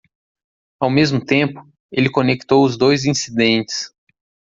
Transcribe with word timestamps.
Ao 0.79 0.89
mesmo 0.89 1.23
tempo? 1.23 1.63
ele 1.91 2.09
conectou 2.09 2.65
os 2.65 2.75
dois 2.75 3.05
incidentes. 3.05 3.93